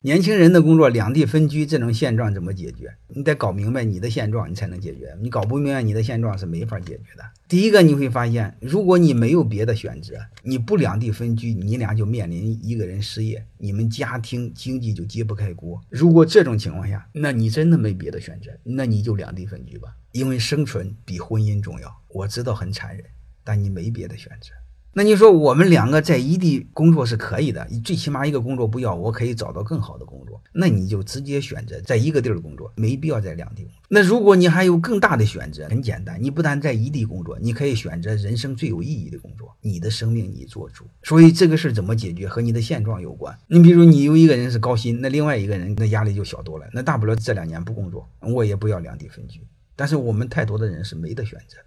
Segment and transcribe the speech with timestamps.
[0.00, 2.94] 年轻人的工作两地分居这种现状怎么解决？
[3.08, 5.12] 你得搞明白你的现状，你才能解决。
[5.20, 7.24] 你搞不明白你的现状是没法解决的。
[7.48, 10.14] 第一个你会发现，如果你没有别的选择，
[10.44, 15.82] 你不两地分居，你俩就面临一个人失业，你们家庭经济就揭不开锅。
[15.88, 21.92] 如果这种情况下，那你真的没别的选择，那你就两地分居吧，因为生存比婚姻重要。
[22.10, 23.04] 我知道很残忍，
[23.42, 24.52] 但你没别的选择。
[24.98, 30.42] 那你说我们两个在异地工作是可以的，最起码一个工作不要，我可以找到更好的工作。
[30.52, 33.80] 那你就直接选择在一个地儿工作，没必要在两地工作。
[33.88, 40.84] 那如果你还有更大的选择，很简单，你不但在异地工作，你可以选择人生最有意义的工作，你的生命你做主。
[41.04, 43.38] 所以这个事儿怎么解决和你的现状有关。
[43.46, 46.66] 你比如你有一个人是高薪，那另外一个人那压力就小多了。
[46.72, 49.40] 那大不了这两年不工作，我也不要两地分居。
[49.76, 51.66] 但是我们太多的人是没得选择的。